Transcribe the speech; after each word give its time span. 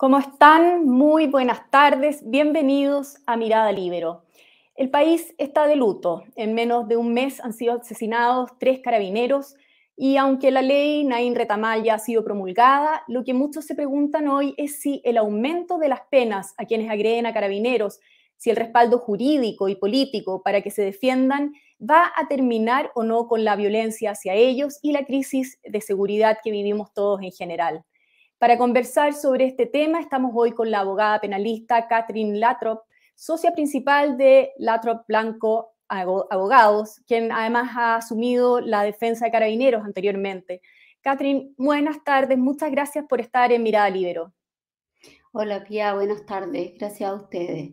¿Cómo 0.00 0.16
están? 0.16 0.86
Muy 0.86 1.26
buenas 1.26 1.70
tardes. 1.70 2.22
Bienvenidos 2.24 3.18
a 3.26 3.36
Mirada 3.36 3.70
Libero. 3.70 4.24
El 4.74 4.88
país 4.88 5.34
está 5.36 5.66
de 5.66 5.76
luto. 5.76 6.24
En 6.36 6.54
menos 6.54 6.88
de 6.88 6.96
un 6.96 7.12
mes 7.12 7.38
han 7.44 7.52
sido 7.52 7.74
asesinados 7.74 8.50
tres 8.58 8.80
carabineros 8.80 9.56
y 9.98 10.16
aunque 10.16 10.52
la 10.52 10.62
ley 10.62 11.04
Naín 11.04 11.34
Retamal 11.34 11.82
ya 11.82 11.96
ha 11.96 11.98
sido 11.98 12.24
promulgada, 12.24 13.02
lo 13.08 13.24
que 13.24 13.34
muchos 13.34 13.66
se 13.66 13.74
preguntan 13.74 14.28
hoy 14.28 14.54
es 14.56 14.80
si 14.80 15.02
el 15.04 15.18
aumento 15.18 15.76
de 15.76 15.90
las 15.90 16.00
penas 16.10 16.54
a 16.56 16.64
quienes 16.64 16.90
agreden 16.90 17.26
a 17.26 17.34
carabineros, 17.34 18.00
si 18.38 18.48
el 18.48 18.56
respaldo 18.56 19.00
jurídico 19.00 19.68
y 19.68 19.76
político 19.76 20.42
para 20.42 20.62
que 20.62 20.70
se 20.70 20.80
defiendan 20.80 21.52
va 21.78 22.10
a 22.16 22.26
terminar 22.26 22.90
o 22.94 23.02
no 23.02 23.28
con 23.28 23.44
la 23.44 23.54
violencia 23.54 24.12
hacia 24.12 24.32
ellos 24.32 24.78
y 24.80 24.92
la 24.92 25.04
crisis 25.04 25.58
de 25.62 25.82
seguridad 25.82 26.38
que 26.42 26.52
vivimos 26.52 26.90
todos 26.94 27.20
en 27.20 27.32
general. 27.32 27.84
Para 28.40 28.56
conversar 28.56 29.12
sobre 29.12 29.44
este 29.44 29.66
tema, 29.66 30.00
estamos 30.00 30.32
hoy 30.34 30.52
con 30.52 30.70
la 30.70 30.80
abogada 30.80 31.20
penalista 31.20 31.86
Catherine 31.86 32.38
Latrop, 32.38 32.84
socia 33.14 33.52
principal 33.52 34.16
de 34.16 34.52
Latrop 34.56 35.06
Blanco 35.06 35.74
Abogados, 35.88 37.02
quien 37.06 37.32
además 37.32 37.72
ha 37.76 37.96
asumido 37.96 38.62
la 38.62 38.82
defensa 38.82 39.26
de 39.26 39.30
carabineros 39.30 39.84
anteriormente. 39.84 40.62
Catherine, 41.02 41.52
buenas 41.58 42.02
tardes, 42.02 42.38
muchas 42.38 42.70
gracias 42.70 43.04
por 43.06 43.20
estar 43.20 43.52
en 43.52 43.62
Mirada 43.62 43.90
Libero. 43.90 44.32
Hola 45.32 45.62
Pia, 45.62 45.92
buenas 45.92 46.24
tardes, 46.24 46.72
gracias 46.78 47.10
a 47.10 47.14
ustedes. 47.16 47.72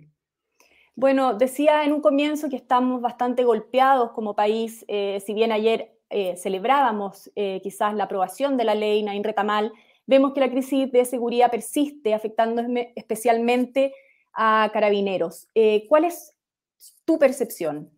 Bueno, 0.95 1.35
decía 1.35 1.85
en 1.85 1.93
un 1.93 2.01
comienzo 2.01 2.49
que 2.49 2.57
estamos 2.57 2.99
bastante 2.99 3.45
golpeados 3.45 4.11
como 4.11 4.35
país, 4.35 4.83
eh, 4.89 5.23
si 5.25 5.33
bien 5.33 5.53
ayer 5.53 5.97
eh, 6.09 6.35
celebrábamos 6.35 7.31
eh, 7.35 7.61
quizás 7.63 7.93
la 7.93 8.03
aprobación 8.03 8.57
de 8.57 8.65
la 8.65 8.75
ley 8.75 9.01
Nain 9.01 9.23
Retamal, 9.23 9.71
vemos 10.07 10.33
que 10.33 10.39
la 10.39 10.49
crisis 10.49 10.91
de 10.91 11.05
seguridad 11.05 11.51
persiste, 11.51 12.13
afectando 12.13 12.63
especialmente 12.95 13.93
a 14.33 14.69
carabineros. 14.73 15.47
Eh, 15.53 15.85
¿Cuál 15.87 16.05
es 16.05 16.33
tu 17.05 17.19
percepción? 17.19 17.91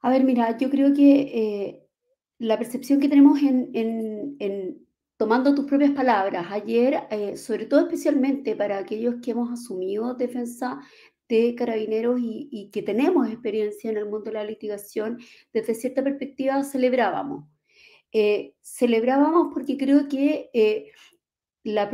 A 0.00 0.10
ver, 0.10 0.24
mira, 0.24 0.56
yo 0.58 0.68
creo 0.70 0.92
que 0.92 1.20
eh, 1.20 1.86
la 2.38 2.58
percepción 2.58 3.00
que 3.00 3.08
tenemos 3.08 3.40
en, 3.42 4.86
tomando 5.16 5.54
tus 5.54 5.66
propias 5.66 5.92
palabras, 5.92 6.46
ayer, 6.50 7.02
eh, 7.10 7.36
sobre 7.36 7.66
todo 7.66 7.80
especialmente 7.80 8.54
para 8.54 8.78
aquellos 8.78 9.16
que 9.22 9.32
hemos 9.32 9.50
asumido 9.50 10.14
defensa 10.14 10.80
de 11.28 11.54
carabineros 11.54 12.20
y, 12.20 12.48
y, 12.50 12.70
que 12.70 12.82
tenemos 12.82 13.28
experiencia 13.28 13.90
en 13.90 13.98
el 13.98 14.06
mundo 14.06 14.30
de 14.30 14.32
la 14.32 14.44
litigación, 14.44 15.18
desde 15.52 15.74
cierta 15.74 16.02
perspectiva 16.02 16.62
celebrábamos. 16.64 17.44
Eh, 18.12 18.54
celebrábamos 18.62 19.52
porque 19.52 19.76
creo 19.76 20.08
que 20.08 20.48
eh, 20.54 20.90
la, 21.62 21.90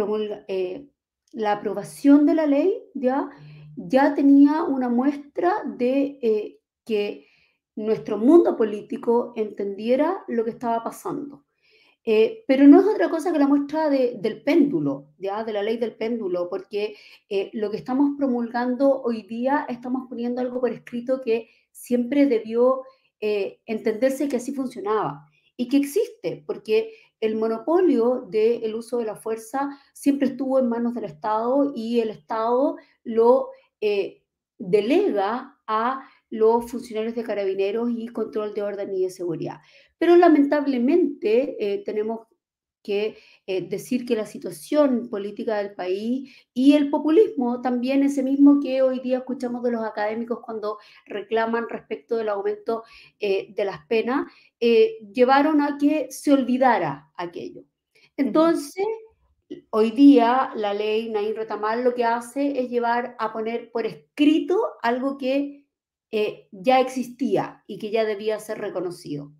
eh, 0.46 0.86
la, 1.32 1.52
aprobación 1.52 2.24
de 2.24 2.34
la 2.34 2.46
ley 2.46 2.72
ya, 2.94 3.30
ya 3.76 4.14
tenía 4.14 4.62
una 4.62 4.88
muestra 4.88 5.64
de 5.64 6.60
que 6.84 7.26
nuestro 7.74 8.18
mundo 8.18 8.56
político 8.56 9.32
entendiera 9.34 10.22
lo 10.28 10.44
que 10.44 10.50
estaba 10.50 10.84
pasando. 10.84 11.44
pero 12.46 12.68
no 12.68 12.80
es 12.80 12.86
otra 12.86 13.08
cosa 13.08 13.32
que 13.32 13.38
la 13.38 13.48
muestra 13.48 13.88
del 13.90 14.42
péndulo, 14.44 15.08
de 15.18 15.52
la 15.52 15.62
ley 15.62 15.78
del 15.78 15.96
péndulo, 15.96 16.48
porque 16.48 16.94
lo 17.54 17.70
que 17.70 17.78
estamos 17.78 18.12
promulgando 18.16 19.02
hoy 19.02 19.22
día 19.22 19.66
estamos 19.68 20.06
poniendo 20.08 20.40
algo 20.40 20.60
por 20.60 20.70
escrito 20.70 21.20
que 21.20 21.48
siempre 21.72 22.26
debió 22.26 22.82
entenderse 23.20 24.28
que 24.28 24.36
así 24.36 24.52
funcionaba 24.52 25.28
y 25.56 25.68
que 25.68 25.76
existe, 25.76 26.42
porque 26.46 26.92
el 27.20 27.36
monopolio 27.36 28.26
del 28.28 28.74
uso 28.74 28.98
de 28.98 29.04
la 29.04 29.16
fuerza 29.16 29.70
siempre 29.92 30.28
estuvo 30.28 30.58
en 30.58 30.68
manos 30.68 30.94
del 30.94 31.04
Estado 31.04 31.72
y 31.74 32.00
el 32.00 32.10
Estado 32.10 32.76
lo 33.02 33.48
eh, 33.80 34.22
delega 34.58 35.58
a 35.66 36.08
los 36.30 36.70
funcionarios 36.70 37.14
de 37.14 37.24
carabineros 37.24 37.90
y 37.90 38.08
control 38.08 38.54
de 38.54 38.62
orden 38.62 38.92
y 38.92 39.04
de 39.04 39.10
seguridad. 39.10 39.60
Pero 39.98 40.16
lamentablemente 40.16 41.56
eh, 41.58 41.82
tenemos 41.84 42.26
que 42.84 43.16
eh, 43.46 43.66
decir 43.66 44.06
que 44.06 44.14
la 44.14 44.26
situación 44.26 45.08
política 45.08 45.56
del 45.56 45.74
país 45.74 46.30
y 46.52 46.74
el 46.74 46.90
populismo 46.90 47.60
también 47.60 48.04
ese 48.04 48.22
mismo 48.22 48.60
que 48.60 48.82
hoy 48.82 49.00
día 49.00 49.18
escuchamos 49.18 49.62
de 49.64 49.72
los 49.72 49.82
académicos 49.82 50.40
cuando 50.44 50.78
reclaman 51.06 51.68
respecto 51.68 52.16
del 52.16 52.28
aumento 52.28 52.84
eh, 53.18 53.52
de 53.54 53.64
las 53.64 53.84
penas, 53.86 54.30
eh, 54.60 54.98
llevaron 55.12 55.62
a 55.62 55.78
que 55.78 56.08
se 56.10 56.32
olvidara 56.32 57.10
aquello. 57.16 57.64
Entonces, 58.16 58.86
hoy 59.70 59.90
día 59.90 60.52
la 60.54 60.74
ley 60.74 61.10
Nain 61.10 61.34
Retamal 61.34 61.82
lo 61.82 61.94
que 61.94 62.04
hace 62.04 62.60
es 62.60 62.68
llevar 62.68 63.16
a 63.18 63.32
poner 63.32 63.72
por 63.72 63.86
escrito 63.86 64.60
algo 64.82 65.18
que 65.18 65.62
ya 66.52 66.78
existía 66.78 67.64
y 67.66 67.76
que 67.80 67.90
ya 67.90 68.04
debía 68.04 68.38
ser 68.38 68.58
reconocido. 68.58 69.32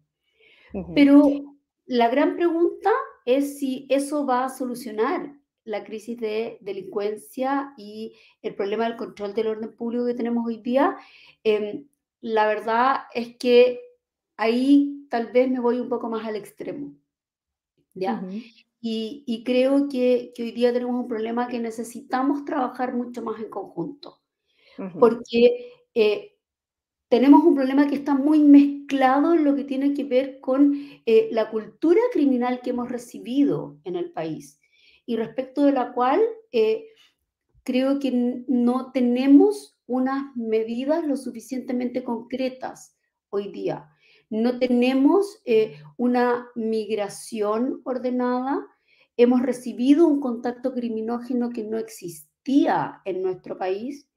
Pero 0.92 1.22
la 1.86 2.08
gran 2.08 2.34
pregunta 2.34 2.90
es 3.24 3.58
si 3.58 3.86
eso 3.88 4.26
va 4.26 4.44
a 4.44 4.48
solucionar 4.48 5.34
la 5.64 5.82
crisis 5.82 6.18
de 6.20 6.58
delincuencia 6.60 7.72
y 7.76 8.14
el 8.42 8.54
problema 8.54 8.84
del 8.84 8.96
control 8.96 9.34
del 9.34 9.46
orden 9.46 9.74
público 9.74 10.06
que 10.06 10.14
tenemos 10.14 10.46
hoy 10.46 10.58
día. 10.58 10.96
Em, 11.42 11.86
la 12.20 12.46
verdad 12.46 13.04
es 13.14 13.36
que 13.36 13.80
ahí 14.36 15.06
tal 15.08 15.32
vez 15.32 15.50
me 15.50 15.60
voy 15.60 15.80
un 15.80 15.88
poco 15.88 16.08
más 16.08 16.26
al 16.26 16.36
extremo. 16.36 16.94
¿ya? 17.94 18.22
y, 18.80 19.42
creo 19.44 19.88
que, 19.88 20.34
hoy 20.38 20.52
día 20.52 20.72
tenemos 20.72 20.96
un 20.96 21.08
problema 21.08 21.48
que 21.48 21.58
necesitamos 21.58 22.44
trabajar 22.44 22.92
mucho 22.94 23.22
más 23.22 23.40
en 23.40 23.48
conjunto. 23.48 24.20
Porque 24.98 25.72
eh, 25.94 26.33
tenemos 27.14 27.44
un 27.44 27.54
problema 27.54 27.86
que 27.86 27.94
está 27.94 28.16
muy 28.16 28.40
mezclado 28.40 29.34
en 29.34 29.44
lo 29.44 29.54
que 29.54 29.62
tiene 29.62 29.94
que 29.94 30.02
ver 30.02 30.40
con 30.40 30.74
eh, 31.06 31.28
la 31.30 31.48
cultura 31.48 32.00
criminal 32.12 32.60
que 32.60 32.70
hemos 32.70 32.88
recibido 32.88 33.78
en 33.84 33.94
el 33.94 34.10
país 34.10 34.60
y 35.06 35.14
respecto 35.14 35.62
de 35.62 35.70
la 35.70 35.92
cual 35.92 36.20
eh, 36.50 36.86
creo 37.62 38.00
que 38.00 38.42
no 38.48 38.90
tenemos 38.90 39.78
unas 39.86 40.34
medidas 40.34 41.06
lo 41.06 41.16
suficientemente 41.16 42.02
concretas 42.02 42.96
hoy 43.30 43.52
día. 43.52 43.88
No 44.28 44.58
tenemos 44.58 45.40
eh, 45.44 45.76
una 45.96 46.48
migración 46.56 47.80
ordenada, 47.84 48.66
hemos 49.16 49.40
recibido 49.40 50.08
un 50.08 50.18
contacto 50.18 50.74
criminógeno 50.74 51.50
que 51.50 51.62
no 51.62 51.78
existía 51.78 53.02
en 53.04 53.22
nuestro 53.22 53.56
país 53.56 54.08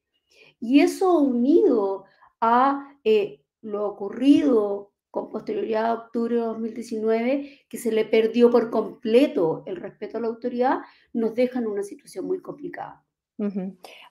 y 0.60 0.80
eso 0.80 1.20
unido 1.20 2.06
a 2.42 2.87
eh, 3.10 3.42
lo 3.62 3.88
ocurrido 3.88 4.92
con 5.10 5.30
posterioridad 5.30 5.86
a 5.86 5.94
octubre 5.94 6.36
de 6.36 6.42
2019, 6.42 7.62
que 7.70 7.78
se 7.78 7.90
le 7.90 8.04
perdió 8.04 8.52
por 8.52 8.70
completo 8.70 9.64
el 9.66 9.78
respeto 9.78 10.18
a 10.18 10.22
la 10.22 10.28
autoridad, 10.28 10.80
nos 11.14 11.34
deja 11.34 11.60
en 11.60 11.68
una 11.68 11.84
situación 11.84 12.26
muy 12.26 12.42
complicada. 12.42 13.06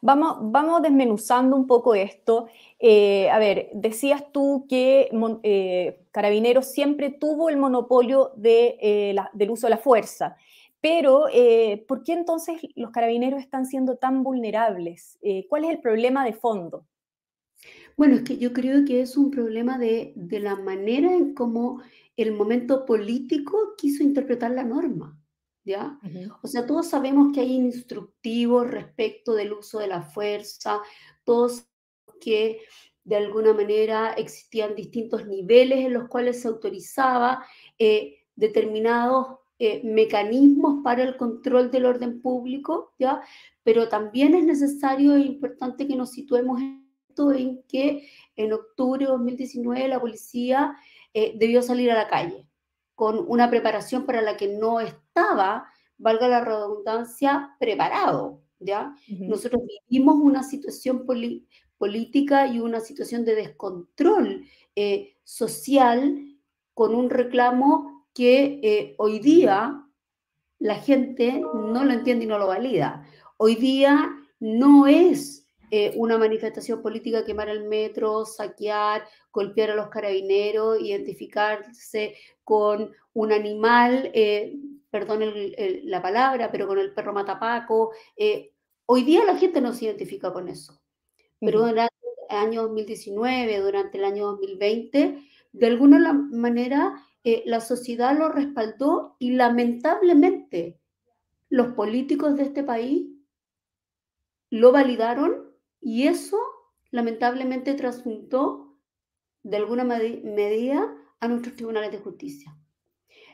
vamos, 0.01 0.39
vamos 0.41 0.81
desmenuzando 0.81 1.57
un 1.57 1.67
poco 1.67 1.95
esto. 1.95 2.47
Eh, 2.79 3.29
a 3.29 3.39
ver, 3.39 3.69
decías 3.75 4.33
tú 4.33 4.65
que 4.67 5.11
eh, 5.43 6.07
Carabineros 6.11 6.65
siempre 6.73 7.11
tuvo 7.11 7.51
el 7.51 7.59
monopolio 7.59 8.33
de, 8.35 9.15
del 9.35 9.51
uso 9.51 9.67
de 9.67 9.73
la 9.73 9.79
fuerza, 9.79 10.37
pero 10.81 11.27
¿por 11.87 12.03
qué 12.03 12.15
entonces 12.15 12.63
los 12.77 12.93
carabineros 12.93 13.41
están 13.41 13.67
siendo 13.67 13.97
tan 13.97 14.23
vulnerables? 14.23 15.19
¿Cuál 15.49 15.65
es 15.65 15.71
el 15.71 15.81
problema 15.81 16.25
de 16.25 16.33
fondo? 16.33 16.87
Bueno, 17.97 18.17
es 18.17 18.23
que 18.23 18.37
yo 18.37 18.53
creo 18.53 18.85
que 18.85 19.01
es 19.01 19.17
un 19.17 19.31
problema 19.31 19.79
de, 19.79 20.13
la 20.31 20.57
manera 20.57 21.15
en 21.15 21.33
cómo 21.35 21.81
el 22.17 22.33
momento 22.33 22.85
político 22.85 23.75
quiso 23.79 24.03
interpretar 24.03 24.51
la 24.51 24.65
norma, 24.65 25.19
¿ya? 25.65 25.99
O 26.43 26.47
sea, 26.47 26.67
todos 26.67 26.89
sabemos 26.89 27.33
que 27.33 27.41
hay 27.41 27.55
instructivos 27.55 28.71
respecto 28.71 29.35
del 29.35 29.55
uso 29.55 29.79
de 29.79 29.87
la 29.87 30.03
fuerza, 30.03 30.81
todos 31.25 31.67
que 32.21 32.61
de 33.05 33.17
alguna 33.17 33.55
manera 33.55 34.13
existían 34.13 34.75
distintos 34.75 35.27
niveles 35.27 35.87
en 35.87 35.95
los 35.95 36.09
cuales 36.09 36.43
se 36.43 36.49
autorizaba 36.49 37.47
eh, 37.79 38.25
determinados 38.35 39.39
eh, 39.59 39.81
mecanismos 39.85 40.83
para 40.85 41.03
el 41.03 41.17
control 41.17 41.71
del 41.71 41.87
orden 41.87 42.21
público, 42.21 42.93
¿ya? 42.99 43.23
Pero 43.63 43.89
también 43.89 44.35
es 44.35 44.45
necesario 44.45 45.15
e 45.15 45.21
importante 45.21 45.87
que 45.87 45.97
nos 45.97 46.11
situemos 46.11 46.61
en 46.61 46.86
en 47.33 47.63
que 47.69 48.09
en 48.37 48.53
octubre 48.53 49.05
de 49.05 49.11
2019 49.11 49.89
la 49.89 50.01
policía 50.01 50.77
eh, 51.15 51.35
debió 51.37 51.63
salir 51.63 51.91
a 51.91 51.95
la 51.95 52.09
calle 52.09 52.47
con 52.95 53.25
una 53.29 53.51
preparación 53.51 54.07
para 54.07 54.23
la 54.23 54.37
que 54.37 54.49
no 54.49 54.81
estaba, 54.81 55.69
valga 55.99 56.29
la 56.29 56.45
redundancia, 56.45 57.55
preparado. 57.61 58.41
¿ya? 58.59 58.95
Nosotros 59.07 59.63
vivimos 59.89 60.17
una 60.17 60.43
situación 60.43 61.05
política 61.79 62.47
y 62.47 62.59
una 62.59 62.81
situación 62.81 63.25
de 63.25 63.35
descontrol 63.35 64.47
eh, 64.75 65.15
social 65.25 66.39
con 66.73 66.95
un 66.95 67.11
reclamo 67.11 68.07
que 68.15 68.61
eh, 68.63 68.95
hoy 68.99 69.19
día 69.19 69.87
la 70.59 70.77
gente 70.77 71.41
no 71.41 71.85
lo 71.85 71.93
entiende 71.93 72.25
y 72.25 72.29
no 72.29 72.39
lo 72.39 72.47
valida. 72.47 73.07
Hoy 73.37 73.57
día 73.57 74.11
no 74.41 74.87
es 74.87 75.46
eh, 75.71 75.93
una 75.97 76.17
manifestación 76.17 76.81
política 76.81 77.25
quemar 77.25 77.49
el 77.49 77.65
metro, 77.65 78.25
saquear, 78.25 79.05
golpear 79.33 79.71
a 79.71 79.75
los 79.75 79.89
carabineros, 79.89 80.81
identificarse 80.81 82.15
con 82.45 82.93
un 83.15 83.33
animal, 83.33 84.11
eh, 84.15 84.57
perdón 84.91 85.25
la 85.85 86.01
palabra, 86.01 86.51
pero 86.53 86.69
con 86.69 86.79
el 86.79 86.95
perro 86.95 87.13
matapaco. 87.13 87.93
Eh, 88.17 88.53
hoy 88.87 89.03
día 89.03 89.25
la 89.25 89.37
gente 89.37 89.61
no 89.61 89.73
se 89.73 89.87
identifica 89.87 90.33
con 90.33 90.49
eso. 90.49 90.81
Pero 91.41 91.67
durante 91.67 91.95
el 92.31 92.37
año 92.37 92.63
2019, 92.63 93.59
durante 93.61 93.99
el 93.99 94.05
año 94.05 94.27
2020, 94.27 95.19
de 95.53 95.67
alguna 95.67 96.13
manera 96.13 97.03
la 97.45 97.61
sociedad 97.61 98.17
lo 98.17 98.29
respaldó 98.29 99.17
y 99.19 99.33
lamentablemente 99.33 100.79
los 101.49 101.73
políticos 101.73 102.37
de 102.37 102.45
este 102.45 102.63
país 102.63 103.09
lo 104.51 104.71
validaron 104.71 105.56
y 105.81 106.07
eso 106.07 106.39
lamentablemente 106.91 107.75
trasunto 107.75 108.79
de 109.43 109.57
alguna 109.57 109.85
medida 109.85 110.97
a 111.21 111.29
nuestros 111.29 111.57
tribunales 111.57 111.93
de 111.93 111.99
justicia. 111.99 112.57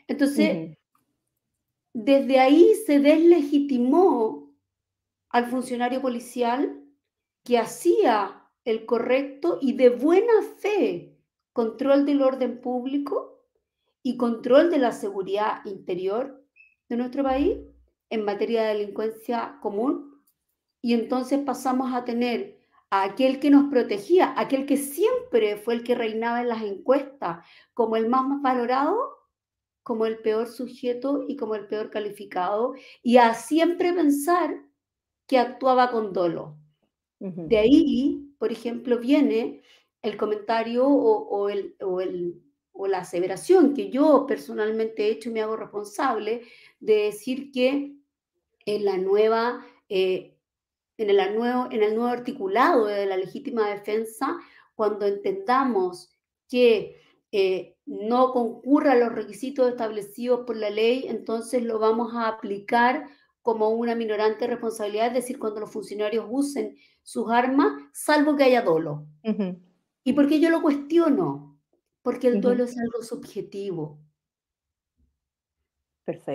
Entonces, 0.07 0.77
desde 1.93 2.39
ahí 2.39 2.75
se 2.85 2.99
deslegitimó 2.99 4.53
al 5.29 5.47
funcionario 5.47 6.01
policial 6.01 6.83
que 7.43 7.57
hacía 7.57 8.43
el 8.65 8.85
correcto 8.85 9.57
y 9.61 9.73
de 9.73 9.89
buena 9.89 10.41
fe 10.59 11.17
control 11.51 12.05
del 12.05 12.21
orden 12.21 12.61
público 12.61 13.47
y 14.01 14.17
control 14.17 14.69
de 14.69 14.79
la 14.79 14.91
seguridad 14.91 15.65
interior 15.65 16.45
de 16.89 16.97
nuestro 16.97 17.23
país 17.23 17.57
en 18.09 18.25
materia 18.25 18.63
de 18.63 18.75
delincuencia 18.75 19.57
común 19.61 20.12
y 20.83 20.93
entonces 20.93 21.39
pasamos 21.39 21.93
a 21.93 22.03
tener 22.03 22.59
a 22.89 23.03
aquel 23.03 23.39
que 23.39 23.49
nos 23.49 23.71
protegía, 23.71 24.33
aquel 24.37 24.65
que 24.65 24.75
siempre 24.75 25.55
fue 25.55 25.75
el 25.75 25.83
que 25.83 25.95
reinaba 25.95 26.41
en 26.41 26.49
las 26.49 26.61
encuestas, 26.61 27.43
como 27.73 27.95
el 27.95 28.09
más, 28.09 28.25
valorado, 28.41 28.97
como 29.81 30.05
el 30.05 30.19
peor 30.19 30.47
sujeto 30.47 31.23
y 31.27 31.37
como 31.37 31.55
el 31.55 31.67
peor 31.67 31.89
calificado, 31.89 32.75
y 33.01 33.15
a 33.15 33.33
siempre 33.33 33.93
pensar 33.93 34.61
que 35.25 35.39
actuaba 35.39 35.89
con 35.89 36.11
dolo. 36.13 36.57
De 37.19 37.57
ahí, 37.57 38.35
por 38.37 38.51
ejemplo, 38.51 38.99
viene 38.99 39.61
el 40.01 40.17
comentario 40.17 40.85
o, 40.85 41.47
el, 41.47 41.77
o, 41.79 42.01
el, 42.01 42.43
o, 42.73 42.87
la 42.87 42.99
aseveración 42.99 43.73
que 43.73 43.89
yo 43.89 44.25
personalmente 44.27 45.05
he 45.05 45.11
hecho 45.11 45.29
y 45.29 45.31
me 45.33 45.41
hago 45.41 45.55
responsable 45.55 46.41
de 46.81 46.95
decir 46.95 47.53
que 47.53 47.95
en 48.65 48.85
la 48.85 48.97
nueva 48.97 49.65
eh, 49.87 50.33
en 50.97 51.09
el, 51.09 51.35
nuevo, 51.35 51.67
en 51.71 51.83
el 51.83 51.95
nuevo 51.95 52.11
articulado 52.11 52.85
de 52.85 53.05
la 53.05 53.17
legítima 53.17 53.69
defensa, 53.69 54.37
cuando 54.75 55.05
entendamos 55.05 56.11
que 56.49 57.01
eh, 57.31 57.77
no 57.85 58.31
concurra 58.31 58.95
los 58.95 59.11
requisitos 59.11 59.69
establecidos 59.69 60.41
por 60.45 60.55
la 60.55 60.69
ley, 60.69 61.05
entonces 61.07 61.63
lo 61.63 61.79
vamos 61.79 62.13
a 62.13 62.27
aplicar 62.27 63.07
como 63.41 63.69
una 63.69 63.95
minorante 63.95 64.47
responsabilidad, 64.47 65.07
es 65.07 65.13
decir, 65.13 65.39
cuando 65.39 65.59
los 65.59 65.71
funcionarios 65.71 66.25
usen 66.29 66.77
sus 67.01 67.29
armas, 67.29 67.73
salvo 67.91 68.35
que 68.35 68.43
haya 68.45 68.61
dolo. 68.61 69.05
¿Y 70.03 70.13
por 70.13 70.27
qué 70.27 70.39
yo 70.39 70.49
lo 70.49 70.61
cuestiono? 70.61 71.59
Porque 72.01 72.27
el 72.27 72.39
dolo 72.39 72.63
es 72.63 72.77
algo 72.77 73.01
subjetivo. 73.03 73.99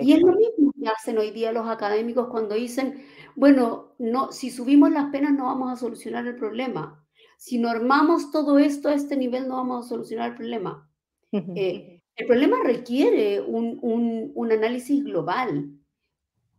Y 0.01 0.13
es 0.13 0.21
lo 0.21 0.33
mismo 0.33 0.73
que 0.79 0.87
hacen 0.87 1.17
hoy 1.17 1.31
día 1.31 1.51
los 1.51 1.67
académicos 1.67 2.27
cuando 2.29 2.55
dicen, 2.55 3.05
bueno, 3.35 3.93
no, 3.99 4.31
si 4.31 4.49
subimos 4.49 4.91
las 4.91 5.11
penas 5.11 5.33
no 5.33 5.45
vamos 5.45 5.71
a 5.71 5.75
solucionar 5.75 6.25
el 6.25 6.35
problema. 6.35 7.05
Si 7.37 7.59
normamos 7.59 8.31
todo 8.31 8.57
esto 8.57 8.89
a 8.89 8.95
este 8.95 9.15
nivel 9.15 9.47
no 9.47 9.57
vamos 9.57 9.85
a 9.85 9.89
solucionar 9.89 10.31
el 10.31 10.37
problema. 10.37 10.89
Eh, 11.31 12.01
el 12.15 12.27
problema 12.27 12.57
requiere 12.63 13.39
un, 13.41 14.51
análisis 14.51 15.03
global. 15.03 15.71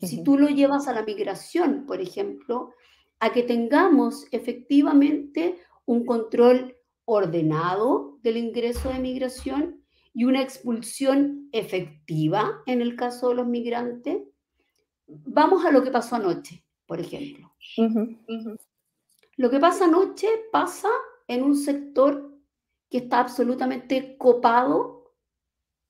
Si 0.00 0.22
tú 0.22 0.38
lo 0.38 0.48
llevas 0.48 0.88
a 0.88 0.94
la 0.94 1.02
migración, 1.02 1.84
por 1.86 2.00
ejemplo, 2.00 2.70
a 3.18 3.32
que 3.32 3.42
tengamos 3.42 4.26
efectivamente 4.30 5.58
un 5.84 6.06
control 6.06 6.76
ordenado 7.04 8.18
del 8.22 8.36
ingreso 8.36 8.88
de 8.90 9.00
migración 9.00 9.79
y 10.12 10.24
una 10.24 10.42
expulsión 10.42 11.48
efectiva 11.52 12.62
en 12.66 12.80
el 12.80 12.96
caso 12.96 13.30
de 13.30 13.36
los 13.36 13.46
migrantes. 13.46 14.22
Vamos 15.06 15.64
a 15.64 15.70
lo 15.70 15.82
que 15.82 15.90
pasó 15.90 16.16
anoche, 16.16 16.64
por 16.86 17.00
ejemplo. 17.00 17.54
Lo 19.36 19.50
que 19.50 19.58
pasa 19.58 19.86
anoche 19.86 20.28
pasa 20.52 20.88
en 21.28 21.42
un 21.42 21.56
sector 21.56 22.38
que 22.90 22.98
está 22.98 23.20
absolutamente 23.20 24.16
copado 24.18 25.14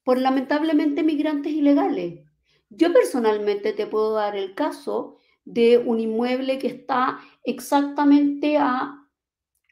por 0.04 0.18
lamentablemente 0.18 1.02
migrantes 1.02 1.52
ilegales. 1.52 2.24
Yo 2.68 2.92
personalmente 2.92 3.72
te 3.72 3.86
puedo 3.86 4.12
dar 4.12 4.36
el 4.36 4.54
caso 4.54 5.16
de 5.44 5.78
un 5.78 5.98
inmueble 5.98 6.58
que 6.58 6.68
está 6.68 7.18
exactamente 7.42 8.56
a, 8.58 9.08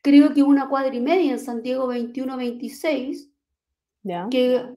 creo 0.03 0.33
que 0.33 0.43
una 0.43 0.69
cuadra 0.69 0.95
y 0.95 1.01
media 1.01 1.33
en 1.33 1.39
Santiago 1.39 1.87
2126, 1.87 3.31
que 4.31 4.75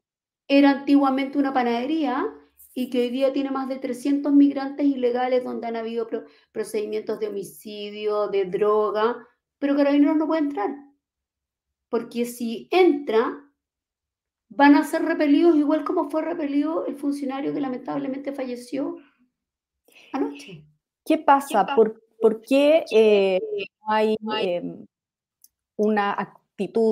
era 0.48 0.70
antiguamente 0.70 1.38
una 1.38 1.52
panadería 1.52 2.26
y 2.74 2.90
que 2.90 3.02
hoy 3.02 3.10
día 3.10 3.32
tiene 3.32 3.50
más 3.50 3.68
de 3.68 3.76
300 3.76 4.32
migrantes 4.32 4.86
ilegales 4.86 5.44
donde 5.44 5.66
han 5.66 5.76
habido 5.76 6.08
procedimientos 6.52 7.20
de 7.20 7.28
homicidio, 7.28 8.28
de 8.28 8.46
droga, 8.46 9.16
pero 9.58 9.76
Carabineros 9.76 10.16
no 10.16 10.26
puede 10.26 10.42
entrar. 10.42 10.70
Porque 11.88 12.24
si 12.24 12.68
entra, 12.70 13.44
van 14.48 14.74
a 14.74 14.84
ser 14.84 15.02
repelidos 15.02 15.56
igual 15.56 15.84
como 15.84 16.10
fue 16.10 16.22
repelido 16.22 16.86
el 16.86 16.96
funcionario 16.96 17.52
que 17.52 17.60
lamentablemente 17.60 18.32
falleció 18.32 18.96
anoche. 20.12 20.64
¿Qué 21.04 21.18
pasa? 21.18 21.66
¿Por, 21.74 22.00
qué 22.42 22.84
eh, 22.90 23.40
no 23.80 23.92
hay 23.92 24.16
em, 24.40 24.86
una 25.76 26.12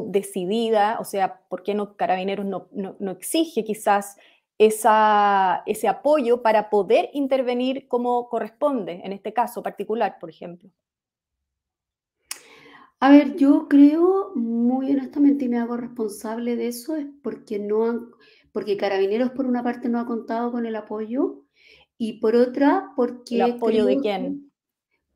decidida, 0.08 0.98
o 1.00 1.04
sea, 1.04 1.40
¿por 1.48 1.62
qué 1.62 1.74
no 1.74 1.96
Carabineros 1.96 2.46
no, 2.46 2.68
no, 2.72 3.10
exige 3.10 3.64
quizás 3.64 4.16
esa, 4.58 5.62
ese 5.66 5.88
apoyo 5.88 6.42
para 6.42 6.70
poder 6.70 7.10
intervenir 7.12 7.88
como 7.88 8.28
corresponde, 8.28 9.00
en 9.04 9.12
este 9.12 9.32
caso 9.32 9.62
particular, 9.62 10.18
por 10.18 10.30
ejemplo? 10.30 10.70
A 13.02 13.10
ver, 13.10 13.36
yo 13.36 13.66
creo 13.66 14.32
muy 14.34 14.90
honestamente 14.90 15.46
y 15.46 15.48
me 15.48 15.58
hago 15.58 15.76
responsable 15.78 16.56
de 16.56 16.68
eso 16.68 16.96
es 16.96 17.06
porque 17.22 17.58
no 17.58 17.86
han, 17.86 18.10
porque 18.52 18.76
Carabineros 18.76 19.30
por 19.30 19.46
una 19.46 19.62
parte 19.62 19.88
no 19.88 19.98
ha 19.98 20.06
contado 20.06 20.52
con 20.52 20.66
el 20.66 20.76
apoyo 20.76 21.44
y 21.96 22.14
por 22.20 22.34
otra 22.34 22.92
porque 22.96 23.36
el 23.36 23.42
apoyo 23.52 23.86
de 23.86 23.98
quién? 24.00 24.52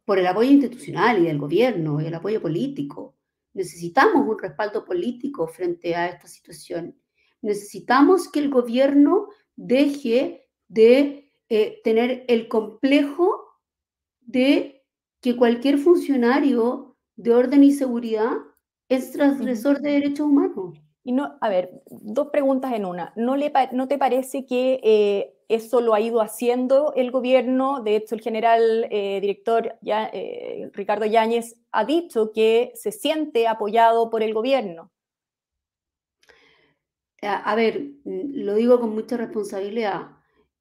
Por 0.07 0.19
el 0.19 0.27
apoyo 0.27 0.51
institucional 0.51 1.23
y 1.23 1.27
del 1.27 1.39
gobierno 1.39 2.01
y 2.01 2.07
el 2.07 2.15
apoyo 2.15 2.41
político. 2.41 3.14
Necesitamos 3.55 4.27
un 4.27 4.39
respaldo 4.39 4.85
político 4.85 5.47
frente 5.47 5.95
a 5.95 6.09
esta 6.09 6.29
situación. 6.29 6.99
Necesitamos 7.41 8.31
que 8.31 8.41
el 8.41 8.51
gobierno 8.51 9.29
deje 9.57 10.49
de 10.69 11.33
eh, 11.49 11.81
tener 11.85 12.25
el 12.29 12.49
complejo 12.49 13.45
de 14.21 14.85
que 15.21 15.37
cualquier 15.37 15.79
funcionario 15.79 16.97
de 17.17 17.35
orden 17.35 17.63
y 17.63 17.73
seguridad 17.73 18.33
es 18.89 19.13
transgresor 19.13 19.81
de 19.81 19.93
derechos 19.93 20.27
humanos. 20.27 20.81
Y 21.03 21.13
no, 21.13 21.37
a 21.41 21.49
ver, 21.49 21.83
dos 21.91 22.29
preguntas 22.29 22.73
en 22.73 22.87
una. 22.87 23.13
¿No, 23.15 23.37
le, 23.37 23.53
no 23.73 23.89
te 23.89 23.99
parece 23.99 24.47
que 24.47 24.81
eh, 24.83 25.34
eso 25.49 25.81
lo 25.81 25.95
ha 25.95 26.01
ido 26.01 26.21
haciendo 26.21 26.93
el 26.95 27.11
gobierno? 27.11 27.83
De 27.83 27.97
hecho, 27.97 28.15
el 28.15 28.21
general 28.21 28.87
eh, 28.91 29.21
director 29.21 29.77
ya, 29.81 30.11
eh, 30.13 30.71
Ricardo 30.73 31.07
Yáñez 31.07 31.57
ha 31.73 31.85
dicho 31.85 32.33
que 32.33 32.73
se 32.75 32.93
siente 32.93 33.47
apoyado 33.47 34.11
por 34.11 34.23
el 34.23 34.35
gobierno. 34.35 34.91
A, 37.23 37.55
ver, 37.55 37.93
lo 38.05 38.55
digo 38.55 38.79
con 38.81 38.91
mucha 38.95 39.17
responsabilidad. 39.17 40.11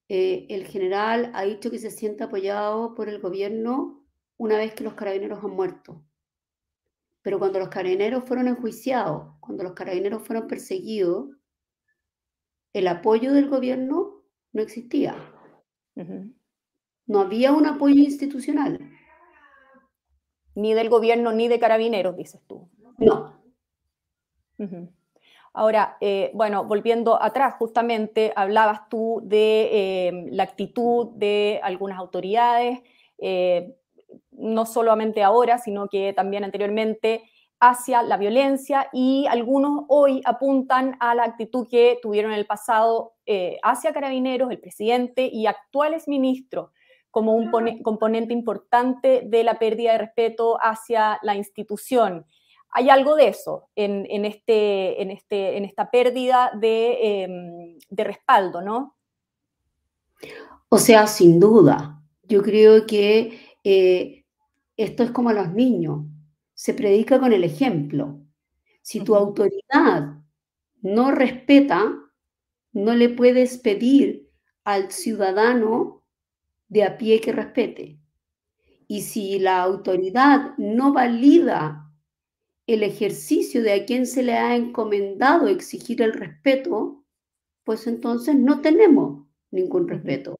el 0.07 0.65
general 0.67 1.31
ha 1.33 1.43
dicho 1.43 1.69
que 1.69 1.79
se 1.79 1.91
siente 1.91 2.23
apoyado 2.23 2.95
por 2.95 3.09
el 3.09 3.19
gobierno 3.19 4.05
una 4.37 4.57
vez 4.57 4.73
que 4.73 4.83
los 4.85 4.93
carabineros 4.93 5.43
han 5.43 5.51
muerto. 5.51 6.03
Pero 7.21 7.39
cuando 7.39 7.59
los 7.59 7.69
carabineros 7.69 8.23
fueron 8.25 8.47
enjuiciados, 8.47 9.35
cuando 9.39 9.63
los 9.63 9.73
carabineros 9.73 10.23
fueron 10.23 10.47
perseguidos, 10.47 11.29
el 12.73 12.87
apoyo 12.87 13.31
del 13.31 13.49
gobierno 13.49 14.12
no 14.53 14.61
existía. 14.61 15.15
No 17.05 17.19
había 17.19 17.51
un 17.51 17.65
apoyo 17.65 17.95
institucional. 17.95 18.79
Ni 20.55 20.73
del 20.73 20.89
gobierno 20.89 21.31
ni 21.33 21.47
de 21.47 21.59
carabineros, 21.59 22.15
dices 22.15 22.41
tú. 22.47 22.69
No. 22.97 23.41
Ahora, 25.53 25.97
eh, 26.01 26.31
bueno, 26.33 26.63
volviendo 26.65 27.21
atrás, 27.21 27.55
justamente 27.59 28.31
hablabas 28.35 28.87
tú 28.89 29.21
de 29.23 30.07
em, 30.07 30.27
la 30.31 30.43
actitud 30.43 31.09
de 31.15 31.59
algunas 31.61 31.99
autoridades, 31.99 32.79
eh, 33.19 33.75
no 34.31 34.65
solamente 34.65 35.21
ahora, 35.21 35.57
sino 35.57 35.87
que 35.89 36.13
también 36.13 36.43
anteriormente, 36.43 37.23
hacia 37.63 38.03
la 38.03 38.17
violencia 38.17 38.89
y 38.91 39.25
algunos 39.29 39.85
hoy 39.87 40.21
apuntan 40.25 40.97
a 40.99 41.15
la 41.15 41.23
actitud 41.23 41.67
que 41.69 41.97
tuvieron 42.01 42.31
en 42.33 42.39
el 42.39 42.45
pasado 42.45 43.13
eh, 43.25 43.57
hacia 43.63 43.93
carabineros, 43.93 44.51
el 44.51 44.59
presidente 44.59 45.29
y 45.31 45.45
actuales 45.45 46.07
ministros 46.07 46.71
como 47.09 47.35
un 47.35 47.51
componente 47.83 48.33
importante 48.33 49.21
de 49.25 49.43
la 49.43 49.59
pérdida 49.59 49.91
de 49.93 49.99
respeto 49.99 50.57
hacia 50.59 51.19
la 51.21 51.35
institución 51.35 52.25
hay 52.73 52.89
algo 52.89 53.15
de 53.15 53.27
eso 53.27 53.69
en, 53.75 54.25
este, 54.25 55.01
en, 55.01 55.11
este, 55.11 55.57
en 55.57 55.65
esta 55.65 55.91
pérdida 55.91 56.51
de, 56.59 57.23
em, 57.23 57.77
de, 57.87 58.03
respaldo, 58.03 58.61
¿no? 58.61 58.95
O 60.69 60.79
sea, 60.79 61.05
sin 61.05 61.39
duda. 61.39 62.01
Yo 62.23 62.41
creo 62.41 62.87
que 62.87 63.39
eh, 63.63 64.25
esto 64.75 65.03
es 65.03 65.11
como 65.11 65.29
a 65.29 65.33
los 65.33 65.53
niños. 65.53 65.99
Se 66.57 66.73
predica 66.73 67.19
con 67.19 67.33
el 67.33 67.43
ejemplo. 67.43 68.21
Si 68.81 68.99
tu 69.01 69.15
autoridad 69.15 70.19
no 70.81 71.11
respeta, 71.11 71.99
no 72.73 72.95
le 72.95 73.09
puedes 73.09 73.57
pedir 73.57 74.29
al 74.63 74.91
ciudadano 74.91 76.03
de 76.67 76.83
a 76.83 76.97
pie 76.97 77.21
que 77.21 77.31
respete. 77.31 77.99
Y 78.87 79.01
si 79.01 79.39
la 79.39 79.61
autoridad 79.61 80.55
no 80.57 80.93
valida 80.93 81.91
el 82.67 82.83
ejercicio 82.83 83.61
de 83.63 83.73
a 83.73 83.85
quien 83.85 84.07
se 84.07 84.23
le 84.23 84.33
ha 84.33 84.55
encomendado 84.55 85.47
exigir 85.47 86.01
el 86.01 86.13
respeto, 86.13 87.03
pues 87.63 87.87
entonces 87.87 88.35
no 88.35 88.61
tenemos 88.61 89.27
ningún 89.51 89.87
respeto. 89.87 90.35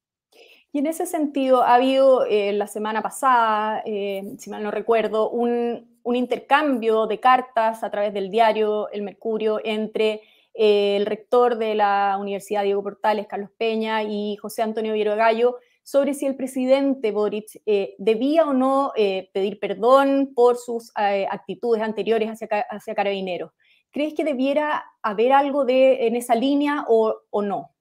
Y 0.76 0.80
en 0.80 0.88
ese 0.88 1.06
sentido, 1.06 1.62
ha 1.62 1.76
habido 1.76 2.26
eh, 2.26 2.52
la 2.52 2.66
semana 2.66 3.04
pasada, 3.04 3.84
eh, 3.86 4.24
si 4.40 4.50
mal 4.50 4.64
no 4.64 4.72
recuerdo, 4.72 5.30
un, 5.30 5.88
intercambio 6.16 7.06
de 7.06 7.20
cartas 7.20 7.84
a 7.84 7.92
través 7.92 8.12
del 8.12 8.32
diario 8.32 8.90
El 8.90 9.04
Mercurio 9.04 9.60
entre 9.64 10.22
eh, 10.56 10.98
el 10.98 11.06
rector 11.06 11.58
de 11.60 11.76
la 11.76 12.18
Universidad 12.20 12.64
Diego 12.64 12.82
Portales, 12.82 13.28
Carlos 13.28 13.52
Peña, 13.56 14.02
y 14.02 14.36
José 14.38 14.64
Antonio 14.64 14.94
Viero 14.94 15.16
Gallo, 15.16 15.58
sobre 15.84 16.16
si 16.16 16.26
el 16.26 16.36
presidente 16.36 17.12
Boric 17.12 17.62
debía 18.00 18.46
o 18.46 18.54
no 18.54 18.94
pedir 18.96 19.60
perdón 19.60 20.32
por 20.34 20.58
sus 20.58 20.92
actitudes 20.96 21.84
anteriores 21.84 22.30
hacia, 22.30 22.48
hacia 22.70 22.96
Carabineros. 22.96 23.52
¿Crees 23.92 24.14
que 24.14 24.24
debiera 24.24 24.86
haber 25.02 25.34
algo 25.34 25.66
de, 25.66 26.08
en 26.08 26.16
esa 26.16 26.36
línea 26.36 26.86
o, 26.88 27.16
o 27.30 27.42
no? 27.42 27.72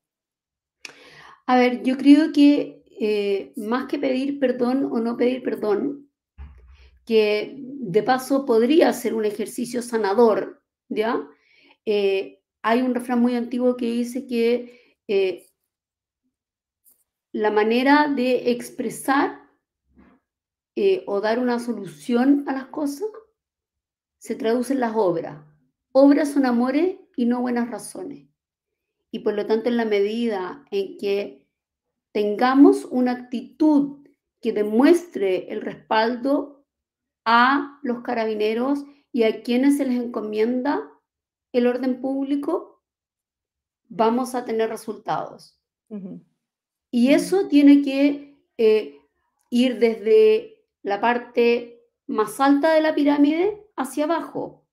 A 1.46 1.56
ver, 1.56 1.82
yo 1.82 1.96
creo 1.96 2.32
que 2.32 2.81
más 3.56 3.86
que 3.86 3.98
pedir 3.98 4.38
perdón 4.38 4.88
o 4.92 5.00
no 5.00 5.16
pedir 5.16 5.42
perdón, 5.42 6.08
que 7.04 7.56
de 7.58 8.02
paso 8.02 8.44
podría 8.44 8.92
ser 8.92 9.14
un 9.14 9.24
ejercicio 9.24 9.82
sanador, 9.82 10.62
¿ya? 10.88 11.28
hay 11.84 12.80
un 12.80 12.94
refrán 12.94 13.20
muy 13.20 13.34
antiguo 13.34 13.76
que 13.76 13.86
dice 13.86 14.26
que 14.26 15.50
la 17.32 17.50
manera 17.50 18.08
de 18.08 18.50
expresar 18.52 19.42
eh, 20.76 21.02
o 21.06 21.20
dar 21.20 21.38
una 21.38 21.58
solución 21.58 22.44
a 22.46 22.52
las 22.52 22.66
cosas 22.66 23.08
se 24.18 24.34
traduce 24.34 24.74
en 24.74 24.80
las 24.80 24.94
obras. 24.94 25.44
Obras 25.92 26.32
son 26.32 26.46
amores 26.46 26.96
y 27.16 27.26
no 27.26 27.40
buenas 27.40 27.70
razones. 27.70 28.28
Y 29.10 29.18
por 29.18 29.34
lo 29.34 29.44
tanto, 29.46 29.68
en 29.68 29.76
la 29.76 29.84
medida 29.84 30.64
en 30.70 30.96
que 30.96 31.41
tengamos 32.12 32.84
una 32.84 33.12
actitud 33.12 34.06
que 34.40 34.52
demuestre 34.52 35.50
el 35.52 35.62
respaldo 35.62 36.64
a 37.24 37.78
los 37.82 38.02
carabineros 38.02 38.84
y 39.12 39.24
a 39.24 39.42
quienes 39.42 39.76
se 39.76 39.84
les 39.86 40.00
encomienda 40.00 40.90
el 41.52 41.66
orden 41.66 42.00
público, 42.00 42.82
vamos 43.88 44.34
a 44.34 44.44
tener 44.44 44.70
resultados. 44.70 45.58
Y 46.90 47.12
eso 47.12 47.48
tiene 47.48 47.82
que 47.82 48.38
eh, 48.56 48.98
ir 49.50 49.78
desde 49.78 50.64
la 50.82 51.00
parte 51.00 51.82
más 52.06 52.40
alta 52.40 52.72
de 52.72 52.80
la 52.80 52.94
pirámide 52.94 53.66
hacia 53.76 54.04
abajo, 54.04 54.66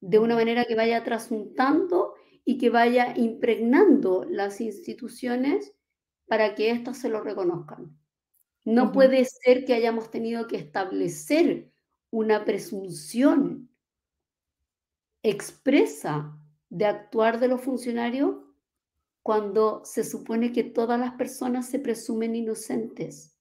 de 0.00 0.18
una 0.18 0.34
manera 0.34 0.66
que 0.66 0.74
vaya 0.74 1.02
trasuntando 1.02 2.14
y 2.44 2.58
que 2.58 2.70
vaya 2.70 3.14
impregnando 3.16 4.24
las 4.28 4.60
instituciones 4.60 5.74
para 6.30 6.54
que 6.54 6.70
éstas 6.70 6.98
se 6.98 7.08
lo 7.08 7.22
reconozcan. 7.22 7.98
No 8.64 8.92
puede 8.92 9.24
ser 9.24 9.64
que 9.64 9.74
hayamos 9.74 10.12
tenido 10.12 10.46
que 10.46 10.54
establecer 10.54 11.72
una 12.12 12.44
presunción 12.44 13.68
expresa 15.24 16.38
de 16.68 16.86
actuar 16.86 17.40
de 17.40 17.48
los 17.48 17.60
funcionarios 17.62 18.36
cuando 19.24 19.84
se 19.84 20.04
supone 20.04 20.52
que 20.52 20.62
todas 20.62 21.00
las 21.00 21.14
personas 21.14 21.66
se 21.66 21.80
presumen 21.80 22.36
inocentes. 22.36 23.36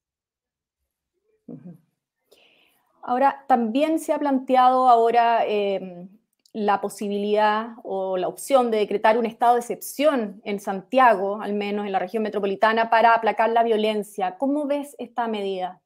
Ahora, 3.03 3.45
también 3.47 3.99
se 3.99 4.13
ha 4.13 4.17
planteado 4.17 4.89
ahora 4.89 5.45
em, 5.45 6.09
la 6.53 6.81
posibilidad 6.81 7.75
o 7.83 8.17
la 8.17 8.27
opción 8.27 8.71
de 8.71 8.79
decretar 8.79 9.17
un 9.17 9.25
estado 9.25 9.53
de 9.53 9.59
excepción 9.59 10.41
en 10.43 10.59
Santiago, 10.59 11.41
al 11.41 11.53
menos 11.53 11.85
en 11.85 11.91
la 11.91 11.99
región 11.99 12.23
metropolitana, 12.23 12.89
para 12.89 13.13
aplacar 13.13 13.49
la 13.51 13.63
violencia. 13.63 14.37
¿Cómo 14.37 14.65
ves 14.65 14.95
esta 14.99 15.27
medida? 15.27 15.81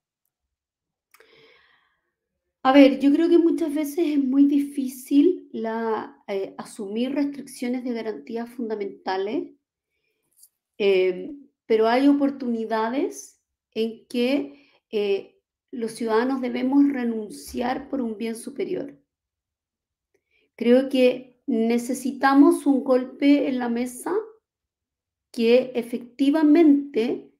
A 2.63 2.71
ver, 2.71 2.99
yo 2.99 3.11
creo 3.11 3.27
que 3.27 3.37
muchas 3.37 3.73
veces 3.73 4.07
es 4.07 4.23
muy 4.23 4.45
difícil 4.45 5.49
eh, 6.27 6.55
asumir 6.57 7.13
restricciones 7.13 7.83
de 7.83 7.93
garantías 7.93 8.49
fundamentales 8.49 9.49
Em, 10.77 11.47
pero 11.65 11.87
hay 11.87 12.07
oportunidades 12.07 13.41
en 13.73 14.05
que 14.07 14.69
eh, 14.91 15.39
los 15.71 15.93
ciudadanos 15.93 16.41
debemos 16.41 16.83
renunciar 16.91 17.89
por 17.89 18.01
un 18.01 18.17
bien 18.17 18.35
superior. 18.35 18.99
Creo 20.55 20.89
que 20.89 21.41
necesitamos 21.45 22.65
un 22.65 22.83
golpe 22.83 23.47
en 23.47 23.59
la 23.59 23.69
mesa 23.69 24.13
que 25.31 25.71
efectivamente 25.75 27.33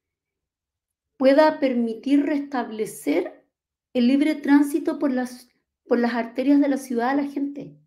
pueda 1.18 1.60
permitir 1.60 2.26
restablecer 2.26 3.48
el 3.94 4.08
libre 4.08 4.36
tránsito 4.36 4.98
por 4.98 5.12
las, 5.12 5.48
por 5.88 6.00
las 6.00 6.16
arterias 6.16 6.60
de 6.60 6.68
la 6.68 6.78
ciudad 6.78 7.10
a 7.10 7.16
la 7.16 7.26
gente. 7.26 7.78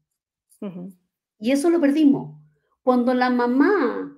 Y 1.38 1.50
eso 1.50 1.70
lo 1.70 1.80
perdimos. 1.80 2.40
Cuando 2.82 3.12
la 3.14 3.30
mamá 3.30 4.16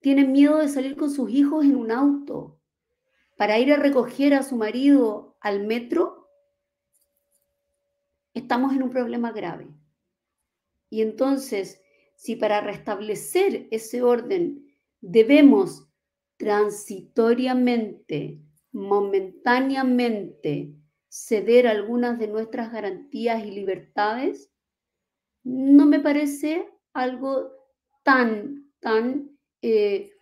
tienen 0.00 0.32
miedo 0.32 0.58
de 0.58 0.68
salir 0.68 0.96
con 0.96 1.10
sus 1.10 1.30
hijos 1.30 1.64
en 1.64 1.76
un 1.76 1.90
auto 1.90 2.60
para 3.36 3.58
ir 3.58 3.72
a 3.72 3.76
recoger 3.76 4.34
a 4.34 4.42
su 4.42 4.56
marido 4.56 5.36
al 5.40 5.66
metro, 5.66 6.28
estamos 8.32 8.72
en 8.74 8.84
un 8.84 8.90
problema 8.90 9.32
grave. 9.32 9.68
Y 10.90 11.02
entonces, 11.02 11.80
si 12.16 12.36
para 12.36 12.60
restablecer 12.60 13.68
ese 13.70 14.02
orden 14.02 14.66
debemos 15.00 15.88
transitoriamente, 16.36 18.40
momentáneamente, 18.72 20.74
ceder 21.08 21.66
algunas 21.66 22.18
de 22.18 22.28
nuestras 22.28 22.72
garantías 22.72 23.42
y 23.44 23.52
libertades, 23.52 24.50
no 25.42 25.86
me 25.86 26.00
parece 26.00 26.68
algo 26.92 27.50
tan, 28.02 28.70
tan 28.80 29.30
eh, 29.62 30.12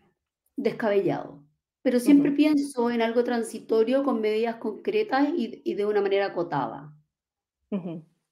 descabellado. 0.56 1.44
Pero 1.82 2.00
siempre 2.00 2.32
pienso 2.32 2.90
en 2.90 3.02
algo 3.02 3.22
transitorio 3.24 4.04
con 4.04 4.20
medidas 4.20 4.56
concretas 4.56 5.28
y, 5.34 5.74
de 5.74 5.86
una 5.86 6.02
manera 6.02 6.26
acotada. 6.26 6.94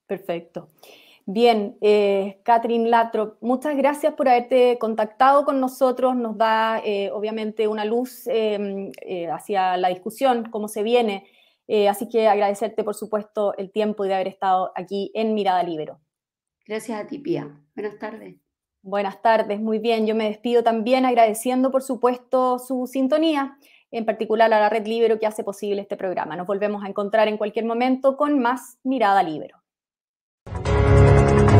Perfecto. 0.06 0.68
Bien, 1.28 1.76
eh, 1.80 2.40
Catherine 2.44 2.88
Latro, 2.88 3.36
muchas 3.40 3.76
gracias 3.76 4.14
por 4.14 4.28
haberte 4.28 4.78
contactado 4.78 5.44
con 5.44 5.60
nosotros. 5.60 6.14
Nos 6.14 6.38
da 6.38 6.80
eh, 6.84 7.10
obviamente 7.12 7.66
una 7.66 7.84
luz 7.84 8.28
em, 8.28 8.92
hacia 9.32 9.76
la 9.76 9.88
discusión, 9.88 10.48
cómo 10.50 10.68
se 10.68 10.84
viene. 10.84 11.26
así 11.90 12.08
que 12.08 12.28
agradecerte, 12.28 12.84
por 12.84 12.94
supuesto, 12.94 13.54
el 13.58 13.72
tiempo 13.72 14.04
y 14.04 14.08
de 14.08 14.14
haber 14.14 14.28
estado 14.28 14.70
aquí 14.76 15.10
en 15.14 15.34
Mirada 15.34 15.64
Libero. 15.64 15.98
Gracias 16.64 17.00
a 17.00 17.06
ti, 17.08 17.18
Pía. 17.18 17.60
Buenas 17.74 17.98
tardes. 17.98 18.36
Buenas 18.82 19.20
tardes, 19.20 19.60
muy 19.60 19.80
bien. 19.80 20.06
Yo 20.06 20.14
me 20.14 20.28
despido 20.28 20.62
también 20.62 21.06
agradeciendo, 21.06 21.72
por 21.72 21.82
supuesto, 21.82 22.60
su 22.60 22.86
sintonía, 22.86 23.58
en 23.90 24.04
particular 24.04 24.54
a 24.54 24.60
la 24.60 24.68
Red 24.68 24.86
Libero 24.86 25.18
que 25.18 25.26
hace 25.26 25.42
posible 25.42 25.82
este 25.82 25.96
programa. 25.96 26.36
Nos 26.36 26.46
volvemos 26.46 26.84
a 26.84 26.88
encontrar 26.88 27.26
en 27.26 27.36
cualquier 27.36 27.64
momento 27.64 28.16
con 28.16 28.38
más 28.38 28.78
Mirada 28.84 29.24
Libero. 29.24 29.65